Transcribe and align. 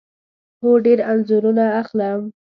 هو، 0.61 0.69
ډیر 0.85 0.99
انځورونه 1.11 1.63
اخلم 1.81 2.21